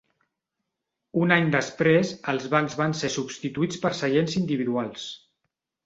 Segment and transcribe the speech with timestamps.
[1.25, 5.11] Un any després, els bancs van ser substituïts per seients individuals.